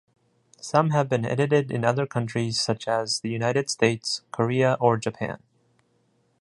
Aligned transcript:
Some 0.59 0.89
have 0.89 1.07
been 1.09 1.25
edited 1.25 1.69
in 1.69 1.85
other 1.85 2.07
countries 2.07 2.59
such 2.59 2.87
as 2.87 3.19
the 3.19 3.29
United 3.29 3.69
States, 3.69 4.23
Korea 4.31 4.75
or 4.79 4.97
Japan. 4.97 5.43